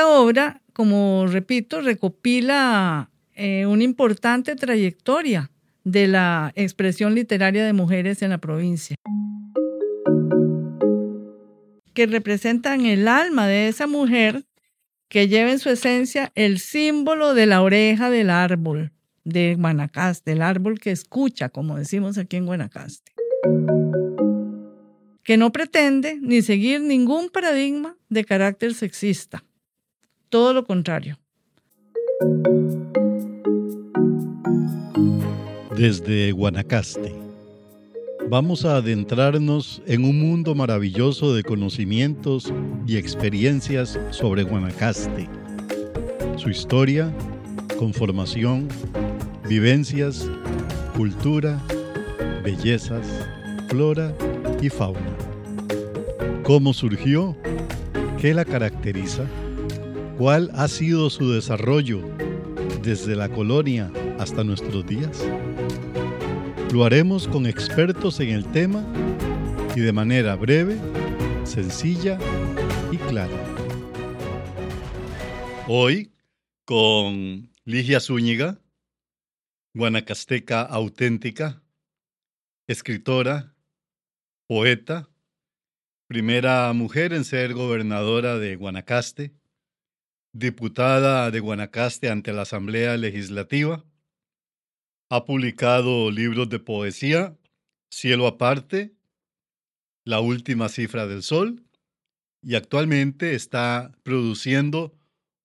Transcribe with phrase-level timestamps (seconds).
[0.00, 5.50] esta obra, como repito, recopila eh, una importante trayectoria
[5.84, 8.96] de la expresión literaria de mujeres en la provincia,
[11.92, 14.46] que representan el alma de esa mujer
[15.10, 18.92] que lleva en su esencia el símbolo de la oreja del árbol
[19.24, 23.12] de Guanacaste, el árbol que escucha, como decimos aquí en Guanacaste,
[25.24, 29.44] que no pretende ni seguir ningún paradigma de carácter sexista,
[30.30, 31.18] todo lo contrario.
[35.76, 37.12] Desde Guanacaste,
[38.28, 42.52] vamos a adentrarnos en un mundo maravilloso de conocimientos
[42.86, 45.28] y experiencias sobre Guanacaste,
[46.36, 47.12] su historia,
[47.78, 48.68] conformación,
[49.48, 50.30] vivencias,
[50.96, 51.60] cultura,
[52.44, 53.06] bellezas,
[53.68, 54.14] flora
[54.62, 55.16] y fauna.
[56.44, 57.36] ¿Cómo surgió?
[58.18, 59.24] ¿Qué la caracteriza?
[60.20, 62.02] ¿Cuál ha sido su desarrollo
[62.82, 65.18] desde la colonia hasta nuestros días?
[66.74, 68.84] Lo haremos con expertos en el tema
[69.74, 70.76] y de manera breve,
[71.44, 72.18] sencilla
[72.92, 73.32] y clara.
[75.66, 76.12] Hoy
[76.66, 78.60] con Ligia Zúñiga,
[79.72, 81.62] guanacasteca auténtica,
[82.66, 83.56] escritora,
[84.46, 85.08] poeta,
[86.08, 89.39] primera mujer en ser gobernadora de Guanacaste,
[90.32, 93.84] diputada de Guanacaste ante la Asamblea Legislativa,
[95.10, 97.36] ha publicado libros de poesía,
[97.90, 98.94] Cielo aparte,
[100.04, 101.64] La última cifra del sol,
[102.42, 104.96] y actualmente está produciendo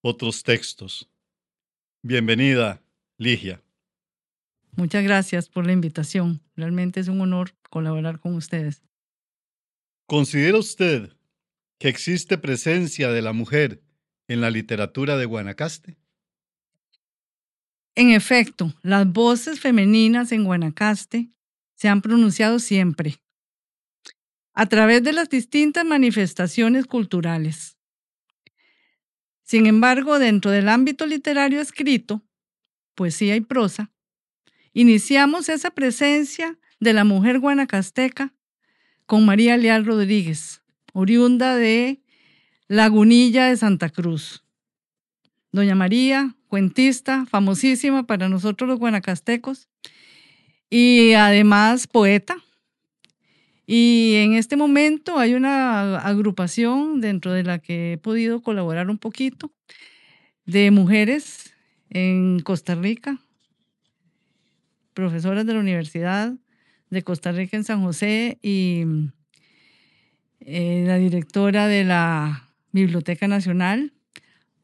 [0.02, 1.09] otros textos.
[2.03, 2.81] Bienvenida,
[3.17, 3.61] Ligia.
[4.78, 6.41] Muchas gracias por la invitación.
[6.56, 8.83] Realmente es un honor colaborar con ustedes.
[10.06, 11.13] ¿Considera usted
[11.80, 13.81] que existe presencia de la mujer
[14.28, 15.98] en la literatura de Guanacaste?
[17.95, 21.30] En efecto, las voces femeninas en Guanacaste
[21.76, 23.22] se han pronunciado siempre
[24.53, 27.78] a través de las distintas manifestaciones culturales.
[29.44, 32.25] Sin embargo, dentro del ámbito literario escrito,
[32.96, 33.91] poesía y prosa,
[34.74, 38.34] iniciamos esa presencia de la mujer guanacasteca
[39.06, 40.62] con María Leal Rodríguez,
[40.94, 42.02] oriunda de
[42.68, 44.44] Lagunilla de Santa Cruz.
[45.52, 49.70] Doña María, cuentista, famosísima para nosotros los guanacastecos,
[50.70, 52.38] y además poeta.
[53.68, 58.97] Y en este momento hay una agrupación dentro de la que he podido colaborar un
[58.97, 59.52] poquito
[60.46, 61.53] de mujeres
[61.92, 63.20] en Costa Rica,
[64.96, 66.34] profesoras de la Universidad
[66.90, 68.86] de Costa Rica en San José y
[70.40, 72.44] eh, la directora de la
[72.75, 73.94] Biblioteca Nacional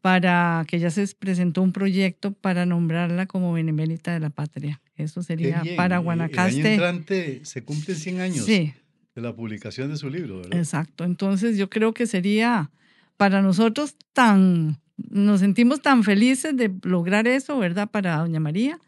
[0.02, 4.82] para que ya se presentó un proyecto para nombrarla como Benemérita de la Patria.
[4.98, 6.60] Eso sería para Guanacaste.
[6.60, 8.74] El año entrante se cumplen 100 años de
[9.16, 10.60] la publicación de su libro, ¿verdad?
[10.60, 11.06] Exacto.
[11.06, 12.72] Entonces yo creo que sería
[13.16, 17.90] para nosotros tan, nos sentimos tan felices de lograr eso, ¿verdad?
[17.90, 18.80] Para Doña María,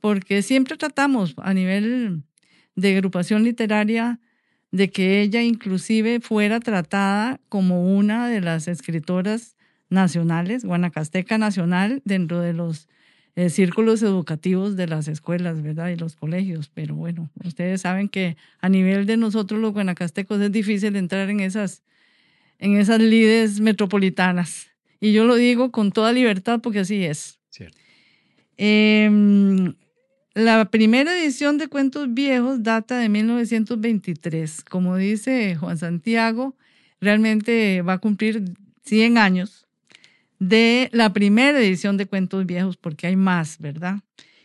[0.00, 2.22] porque siempre tratamos a nivel
[2.76, 4.20] de agrupación literaria
[4.70, 9.56] de que ella inclusive fuera tratada como una de las escritoras
[9.88, 12.88] nacionales, guanacasteca nacional, dentro de los
[13.36, 15.90] eh, círculos educativos de las escuelas, ¿verdad?
[15.90, 16.70] Y los colegios.
[16.74, 21.40] Pero bueno, ustedes saben que a nivel de nosotros los guanacastecos es difícil entrar en
[21.40, 21.82] esas,
[22.58, 24.68] en esas lides metropolitanas.
[25.00, 27.38] Y yo lo digo con toda libertad porque así es.
[27.50, 27.78] Cierto.
[28.56, 29.74] Em,
[30.38, 34.62] la primera edición de Cuentos Viejos data de 1923.
[34.62, 36.54] Como dice Juan Santiago,
[37.00, 38.54] realmente va a cumplir
[38.84, 39.66] 100 años
[40.38, 43.96] de la primera edición de Cuentos Viejos, porque hay más, ¿verdad?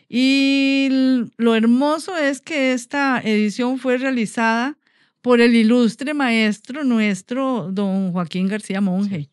[0.08, 0.88] Y
[1.36, 4.76] lo hermoso es que esta edición fue realizada
[5.22, 9.30] por el ilustre maestro nuestro, don Joaquín García Monge,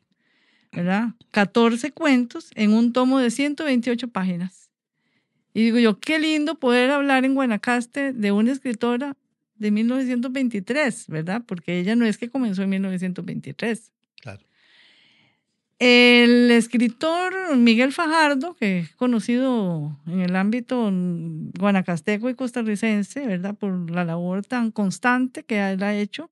[0.71, 1.09] ¿verdad?
[1.31, 4.60] 14 cuentos en un tomo de 128 páginas.
[5.53, 9.15] Y digo yo, qué lindo poder hablar en Guanacaste de una escritora
[9.55, 11.43] de 1923, ¿verdad?
[11.45, 13.91] Porque ella no es que comenzó en 1923.
[14.21, 14.41] Claro.
[15.77, 20.91] El escritor Miguel Fajardo, que es conocido en el ámbito
[21.59, 23.55] guanacasteco y costarricense, ¿verdad?
[23.55, 26.29] Por la labor tan constante que él ha hecho,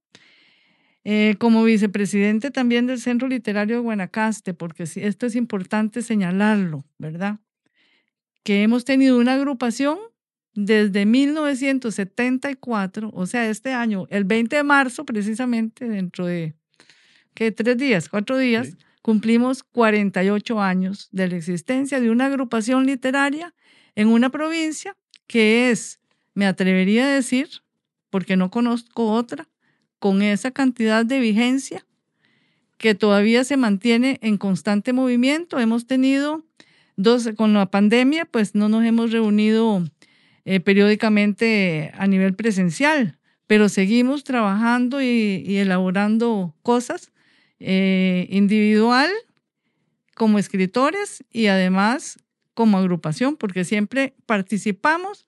[1.04, 7.40] eh, como vicepresidente también del Centro Literario de Guanacaste, porque esto es importante señalarlo, ¿verdad?
[8.44, 9.98] Que hemos tenido una agrupación
[10.54, 16.56] desde 1974, o sea, este año, el 20 de marzo precisamente, dentro de,
[17.34, 17.52] ¿qué?
[17.52, 23.56] Tres días, cuatro días cumplimos 48 años de la existencia de una agrupación literaria
[23.96, 24.96] en una provincia
[25.28, 26.00] que es,
[26.34, 27.50] me atrevería a decir,
[28.10, 29.48] porque no conozco otra,
[30.00, 31.86] con esa cantidad de vigencia
[32.78, 35.60] que todavía se mantiene en constante movimiento.
[35.60, 36.46] Hemos tenido
[37.00, 39.82] dos, con la pandemia, pues no nos hemos reunido
[40.44, 43.18] eh, periódicamente a nivel presencial,
[43.48, 47.14] pero seguimos trabajando y, elaborando cosas
[47.62, 49.10] eh, individual
[50.14, 52.20] como escritores y además
[52.54, 55.26] como agrupación, porque siempre participamos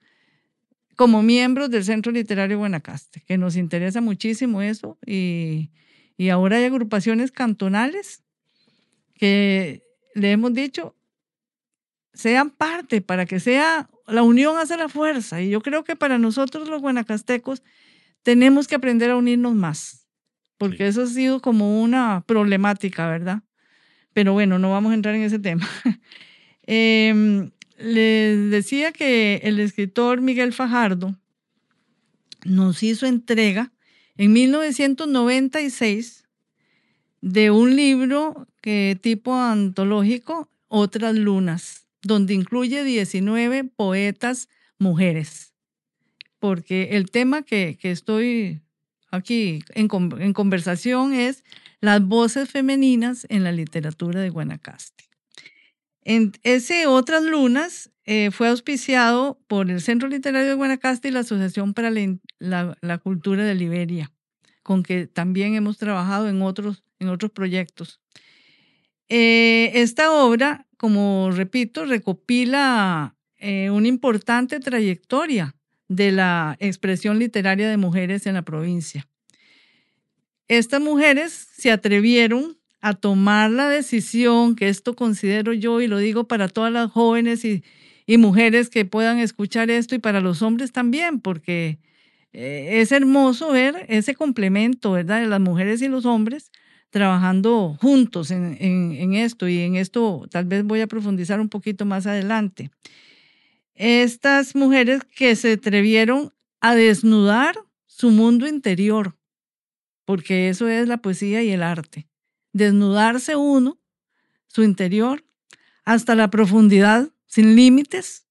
[0.98, 5.72] como miembros del Centro Literario Buenacaste, que nos interesa muchísimo eso y,
[6.18, 8.24] y ahora hay agrupaciones cantonales
[9.16, 9.84] que
[10.16, 10.96] le hemos dicho
[12.14, 16.18] sean parte para que sea la unión hace la fuerza y yo creo que para
[16.18, 17.64] nosotros los guanacastecos
[18.24, 20.08] tenemos que aprender a unirnos más,
[20.58, 23.44] porque eso ha sido como una problemática, ¿verdad?
[24.14, 25.68] Pero bueno, no vamos a entrar en ese tema.
[26.68, 31.16] eh, les decía que el escritor Miguel Fajardo
[32.44, 33.72] nos hizo entrega
[34.18, 36.28] en 1996
[37.22, 45.54] de un libro que tipo antológico, Otras Lunas, donde incluye 19 poetas mujeres.
[46.40, 48.62] Porque el tema que, estoy
[49.12, 49.88] aquí en,
[50.20, 51.44] en conversación es
[51.82, 55.06] las voces femeninas en la literatura de Guanacaste.
[56.04, 61.20] En ese Otras Lunas eh, fue auspiciado por el Centro Literario de Guanacaste y la
[61.20, 61.92] Asociación para
[62.40, 64.12] la, Cultura de Liberia,
[64.64, 68.00] con que también hemos trabajado en otros, en otros proyectos.
[69.10, 75.56] Eh, esta obra, como repito, recopila eh, una importante trayectoria
[75.88, 79.08] de la expresión literaria de mujeres en la provincia.
[80.48, 86.28] Estas mujeres se atrevieron a tomar la decisión, que esto considero yo y lo digo
[86.28, 87.64] para todas las jóvenes y,
[88.18, 91.78] mujeres que puedan escuchar esto y para los hombres también, porque
[92.34, 96.52] eh, es hermoso ver ese complemento, ¿verdad?, de las mujeres y los hombres
[96.92, 102.06] trabajando juntos en, esto y en esto tal vez voy a profundizar un poquito más
[102.06, 102.70] adelante.
[103.74, 107.56] Estas mujeres que se atrevieron a desnudar
[107.88, 109.18] su mundo interior,
[110.06, 112.08] porque eso es la poesía y el arte
[112.54, 113.80] desnudarse uno,
[114.48, 115.24] su interior,
[115.84, 118.28] hasta la profundidad, sin límites.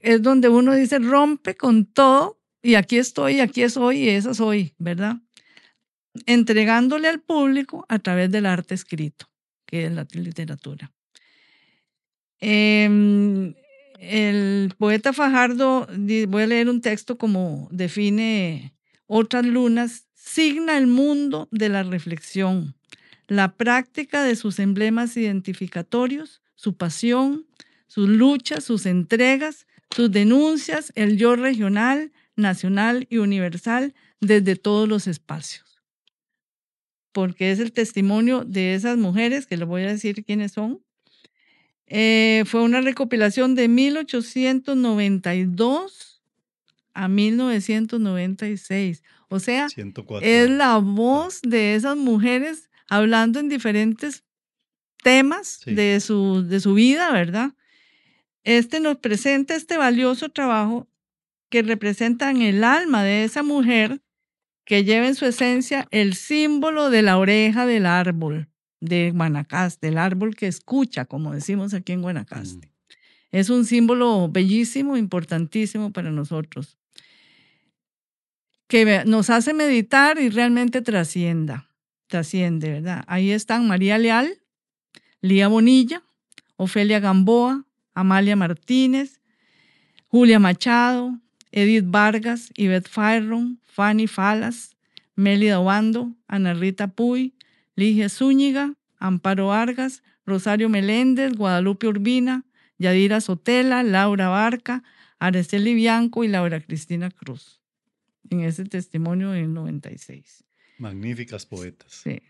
[0.00, 4.74] Es donde uno dice, rompe con todo y aquí estoy, aquí soy y esa soy,
[4.78, 5.16] ¿verdad?
[6.26, 9.28] Entregándole al público a través del arte escrito,
[9.66, 10.92] que es la literatura.
[12.40, 13.54] Em,
[13.98, 15.86] el poeta Fajardo,
[16.28, 18.74] voy a leer un texto como define
[19.06, 22.74] otras lunas signa el mundo de la reflexión,
[23.28, 27.46] la práctica de sus emblemas identificatorios, su pasión,
[27.86, 35.06] sus luchas, sus entregas, sus denuncias, el yo regional, nacional y universal desde todos los
[35.06, 35.71] espacios.
[37.12, 40.82] Porque es el testimonio de esas mujeres, que les voy a decir quiénes son.
[41.86, 46.22] Eh, fue una recopilación de 1892
[46.94, 49.02] a 1996.
[49.28, 49.66] O sea,
[50.20, 54.24] es la voz de esas mujeres hablando en diferentes
[55.02, 57.54] temas de, su, de su vida, ¿verdad?
[58.44, 60.86] Este nos presenta este valioso trabajo
[61.48, 64.01] que representa en el alma de esa mujer
[64.64, 68.48] que lleva en su esencia el símbolo de la oreja del árbol
[68.80, 72.66] de Guanacaste, el árbol que escucha, como decimos aquí en Guanacaste.
[72.66, 72.70] Mm.
[73.32, 76.78] Es un símbolo bellísimo, importantísimo para nosotros
[78.72, 81.68] que nos hace meditar y realmente trascienda,
[82.06, 83.04] trasciende, ¿verdad?
[83.06, 84.40] Ahí están María Leal,
[85.20, 86.02] Lía Bonilla,
[86.56, 89.20] Ofelia Gamboa, Amalia Martínez,
[90.06, 91.20] Julia Machado,
[91.52, 94.76] Edith Vargas, Yvette Fayron, Fanny Falas,
[95.14, 97.34] Mélida Obando, Ana Rita Puy,
[97.76, 102.44] Ligia Zúñiga, Amparo Vargas, Rosario Meléndez, Guadalupe Urbina,
[102.78, 104.82] Yadira Sotela, Laura Barca,
[105.18, 107.62] Araceli Bianco y Laura Cristina Cruz
[108.32, 110.44] en ese testimonio en 96.
[110.78, 111.92] Magníficas poetas.
[111.92, 112.20] Sí.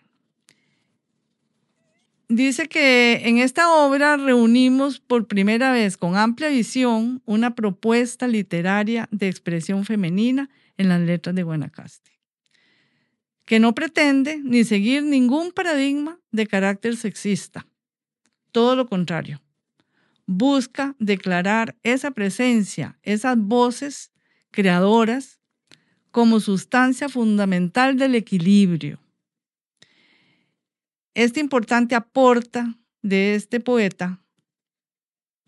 [2.35, 9.07] Dice que en esta obra reunimos por primera vez con amplia visión una propuesta literaria
[9.11, 10.49] de expresión femenina
[10.79, 12.11] en las letras de Guanacaste,
[13.45, 17.67] que no pretende ni seguir ningún paradigma de carácter sexista.
[18.51, 19.43] Todo lo contrario,
[20.25, 24.11] busca declarar esa presencia, esas voces
[24.51, 25.39] creadoras
[26.11, 29.02] como sustancia fundamental del equilibrio.
[31.15, 34.23] Este importante aporta de este poeta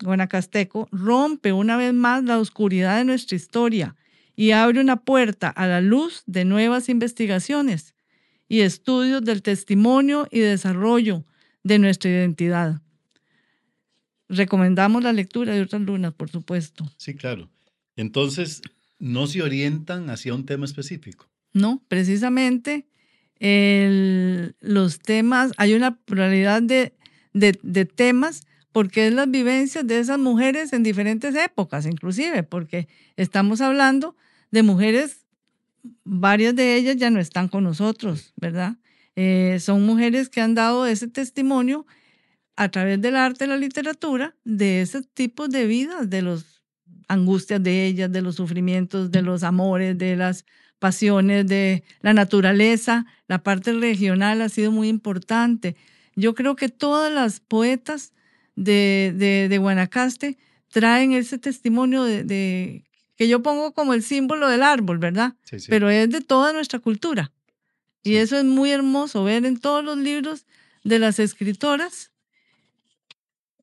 [0.03, 3.95] guanacasteco rompe una vez más la oscuridad de nuestra historia
[4.35, 7.95] y abre una puerta a la luz de nuevas investigaciones
[8.47, 11.23] y estudios del testimonio y desarrollo
[11.63, 12.81] de nuestra identidad.
[14.27, 16.85] Recomendamos la lectura de otras lunas, por supuesto.
[16.97, 17.49] Sí, claro.
[17.95, 18.61] Entonces,
[18.99, 21.29] ¿no se orientan hacia un tema específico?
[21.53, 22.87] No, precisamente
[23.39, 26.93] los temas, hay una pluralidad de,
[27.33, 32.87] de, temas porque es las vivencias de esas mujeres en diferentes épocas, inclusive, porque
[33.17, 34.15] estamos hablando
[34.51, 35.25] de mujeres,
[36.03, 38.77] varias de ellas ya no están con nosotros, ¿verdad?
[39.15, 41.85] Eh, son mujeres que han dado ese testimonio
[42.55, 46.54] a través del arte la literatura de ese tipo de vidas, de las
[47.07, 50.45] angustias de ellas, de los sufrimientos, de los amores, de las
[50.79, 53.05] pasiones, de la naturaleza.
[53.27, 55.75] La parte regional ha sido muy importante.
[56.15, 58.13] Yo creo que todas las poetas
[58.55, 60.37] de, de, Guanacaste
[60.69, 62.85] traen ese testimonio de,
[63.15, 65.35] que yo pongo como el símbolo del árbol, ¿verdad?
[65.67, 67.31] Pero es de toda nuestra cultura.
[68.03, 70.45] Y eso es muy hermoso ver en todos los libros
[70.83, 72.11] de las escritoras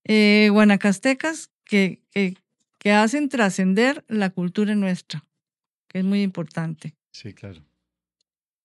[0.04, 2.36] eh, guanacastecas que, que,
[2.82, 5.24] que hacen trascender la cultura nuestra,
[5.88, 6.96] que es muy importante.
[7.12, 7.62] Sí, claro.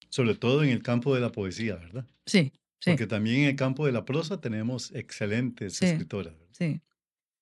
[0.10, 2.08] Sobre todo en el campo de la poesía, ¿verdad?
[2.26, 2.92] Sí, sí.
[2.92, 6.34] Porque también en el campo de la prosa tenemos excelentes escritoras.
[6.52, 6.82] Sí.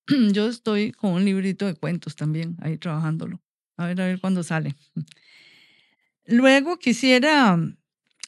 [0.34, 3.41] Yo estoy con un librito de cuentos también, ahí trabajándolo.
[3.77, 4.75] A ver, a ver cuándo sale.
[6.25, 7.58] Luego quisiera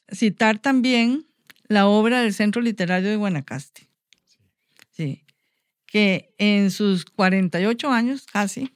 [0.09, 1.25] citar también
[1.67, 3.86] la obra del Centro Literario de Guanacaste.
[5.87, 8.71] Que en sus 48 años casi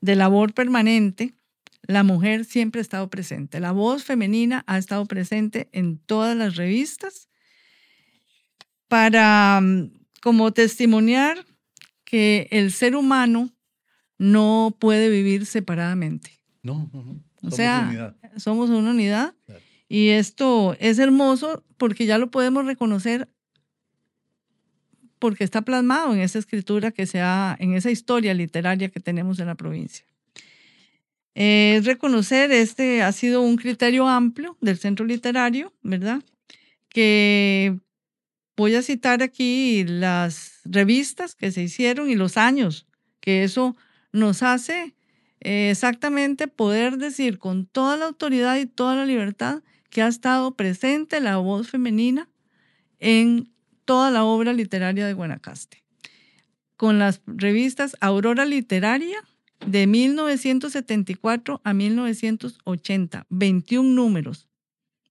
[0.00, 1.34] de labor permanente,
[1.86, 3.60] la mujer siempre ha estado presente.
[3.60, 7.28] La voz femenina ha estado presente en todas las revistas
[8.88, 11.44] para mm, como testimoniar
[12.04, 13.50] que el ser humano
[14.18, 16.40] no puede vivir separadamente.
[16.62, 17.20] No, no, no.
[17.42, 19.34] o sea, somos una unidad.
[19.88, 23.28] Y esto es hermoso porque ya lo podemos reconocer
[25.18, 29.38] porque está plasmado en esa escritura que se ha, en esa historia literaria que tenemos
[29.38, 30.04] en la provincia.
[31.34, 36.22] Es reconocer, este ha sido un criterio amplio del centro literario, ¿verdad?
[36.88, 37.76] Que
[38.56, 42.86] voy a citar aquí las revistas que se hicieron y los años,
[43.20, 43.76] que eso
[44.12, 44.94] nos hace
[45.40, 50.54] eh, exactamente poder decir con toda la autoridad y toda la libertad que ha estado
[50.54, 52.28] presente la voz femenina
[52.98, 53.53] en
[53.84, 55.82] toda la obra literaria de Guanacaste.
[56.76, 59.16] Con las revistas Aurora Literaria,
[59.66, 64.48] de 1974 a 1980, 21 números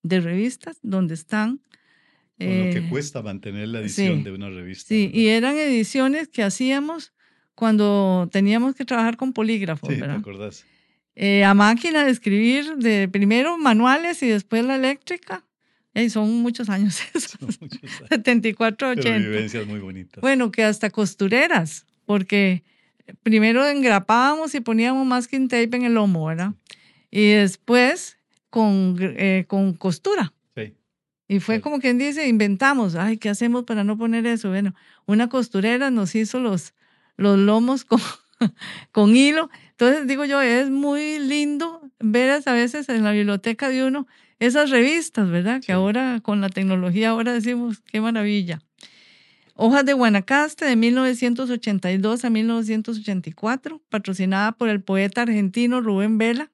[0.04, 1.62] de revistas donde están...
[2.38, 4.90] lo que eh, cuesta mantener la edición de una revista.
[4.90, 7.14] Sí, y eran ediciones que hacíamos
[7.56, 10.66] cuando teníamos que trabajar con polígrafos, sí, ¿te acordás?
[11.16, 15.46] Eh, a máquina de escribir, de primero manuales y después la eléctrica.
[15.96, 17.38] Y son muchos años eso.
[18.10, 19.18] 74, 80.
[19.18, 20.22] vivencias muy bonitas.
[20.22, 22.64] Bueno, que hasta costureras, porque
[23.22, 26.54] primero engrapábamos y poníamos masking tape en el lomo, ¿verdad?
[27.12, 28.18] Y después
[28.50, 30.34] con, eh, con costura.
[30.56, 30.74] Sí.
[31.28, 34.50] Y fue como quien dice, inventamos, ay, ¿qué hacemos para no poner eso?
[34.50, 34.74] Bueno,
[35.06, 36.74] una costurera nos hizo los,
[37.18, 38.02] los lomos con,
[38.92, 39.50] con hilo.
[39.72, 44.08] Entonces, digo yo, es muy lindo ver a veces en la biblioteca de uno
[44.46, 45.62] esas revistas, ¿verdad?
[45.62, 48.60] Que ahora con la tecnología, ahora decimos, qué maravilla.
[49.56, 56.52] Hojas de Guanacaste de 1982 a 1984, patrocinada por el poeta argentino Rubén Vela.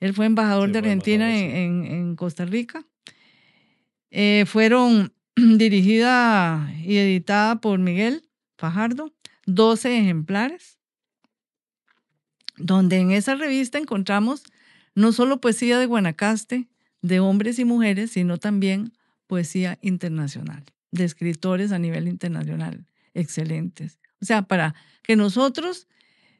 [0.00, 2.84] Él fue embajador de Argentina en, Costa Rica.
[4.10, 8.28] Eh, fueron dirigida y editada por Miguel
[8.58, 9.12] Fajardo,
[9.46, 10.78] 12 ejemplares,
[12.56, 14.42] donde en esa revista encontramos
[14.96, 16.68] no solo poesía de Guanacaste,
[17.04, 18.94] de hombres y mujeres, sino también
[19.26, 23.98] poesía internacional de escritores a nivel internacional excelentes.
[24.22, 25.86] O sea, para que nosotros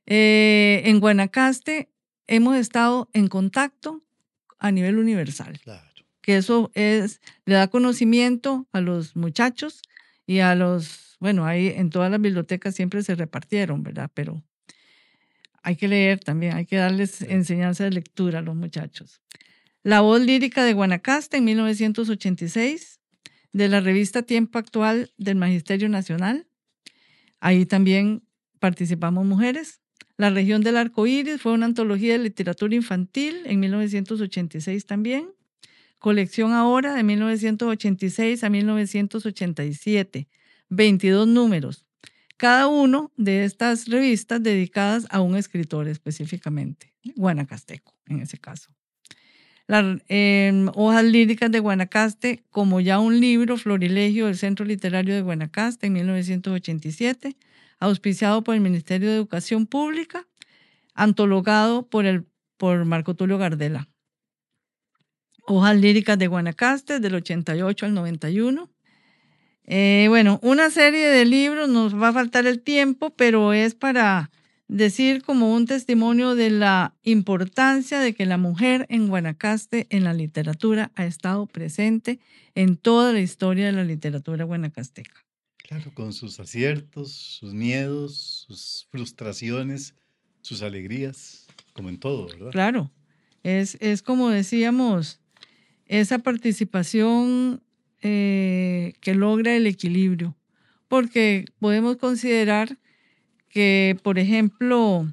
[0.06, 1.90] eh, en Guanacaste
[2.26, 4.02] hemos estado en contacto
[4.58, 5.60] a nivel universal.
[5.62, 5.86] Claro.
[6.22, 9.82] Que eso es, le da conocimiento a los muchachos
[10.26, 14.10] y a los, bueno, ahí en todas las bibliotecas siempre se repartieron, ¿verdad?
[14.14, 14.42] Pero
[15.62, 19.20] hay que leer también, hay que darles enseñanza de lectura a los muchachos.
[19.84, 23.00] La voz lírica de Guanacaste en 1986,
[23.52, 26.46] de la revista Tiempo Actual del Magisterio Nacional.
[27.38, 28.26] Ahí también
[28.60, 29.82] participamos mujeres.
[30.16, 35.28] La región del arco iris fue una antología de literatura infantil en 1986 también,
[35.98, 40.28] colección ahora de 1986 a 1987,
[40.70, 41.84] 22 números.
[42.38, 48.74] Cada uno de estas revistas dedicadas a un escritor específicamente, guanacasteco en ese caso.
[49.66, 55.22] Las em, hojas líricas de Guanacaste, como ya un libro, Florilegio del Centro Literario de
[55.22, 57.36] Guanacaste en 1987,
[57.78, 60.26] auspiciado por el Ministerio de Educación Pública,
[60.94, 62.26] antologado por, el,
[62.58, 63.88] por Marco Tulio Gardela.
[65.46, 68.70] Hojas líricas de Guanacaste del 88 al 91.
[69.66, 74.30] Eh, bueno, una serie de libros, nos va a faltar el tiempo, pero es para
[74.68, 80.14] decir como un testimonio de la importancia de que la mujer en Guanacaste en la
[80.14, 82.18] literatura ha estado presente
[82.54, 85.24] en toda la historia de la literatura guanacasteca.
[85.56, 89.94] Claro, con sus aciertos, sus miedos, sus frustraciones,
[90.42, 92.50] sus alegrías, como en todo, ¿verdad?
[92.50, 92.90] Claro,
[93.42, 95.20] es, es como decíamos,
[95.86, 97.62] esa participación
[98.02, 100.36] eh, que logra el equilibrio,
[100.88, 102.78] porque podemos considerar
[103.54, 105.08] que, por ejemplo,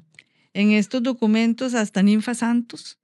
[0.52, 2.98] en estos documentos hasta Ninfa Santos,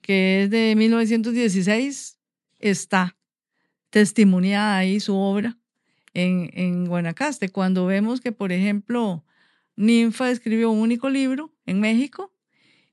[0.00, 2.16] que es de 1916,
[2.58, 3.14] está
[3.90, 5.58] testimoniada ahí su obra
[6.14, 7.50] en, en Guanacaste.
[7.50, 9.26] Cuando vemos que, por ejemplo,
[9.76, 12.32] Ninfa escribió un único libro en México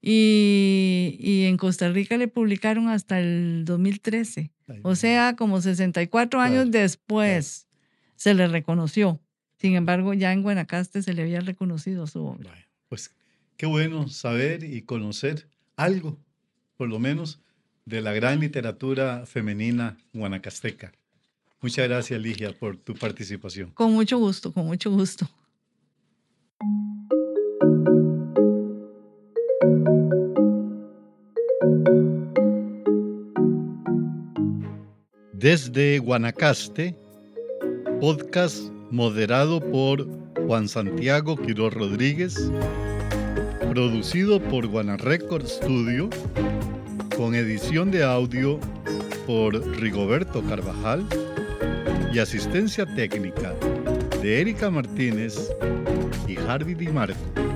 [0.02, 4.52] y, y, en Costa Rica le publicaron hasta el 2013.
[4.84, 7.68] O sea, como 64 años después
[8.18, 9.22] se le reconoció.
[9.60, 12.50] Sin embargo, ya en Guanacaste se le había reconocido su obra.
[12.88, 13.14] pues
[13.58, 16.18] qué bueno saber y conocer algo,
[16.78, 17.42] por lo menos,
[17.86, 20.94] de la gran literatura femenina guanacasteca.
[21.60, 23.72] Muchas gracias, Ligia, por tu participación.
[23.72, 25.30] Con mucho gusto, con mucho gusto.
[35.34, 36.96] Desde Guanacaste,
[38.00, 40.08] podcast moderado por
[40.46, 42.52] Juan Santiago Quiroz Rodríguez,
[43.70, 46.10] producido por Guana Record Studio,
[47.16, 48.60] con edición de audio
[49.28, 51.06] por Rigoberto Carvajal
[52.12, 53.54] y asistencia técnica
[54.22, 55.52] de Erika Martínez
[56.28, 57.49] y Harvey Di Marco.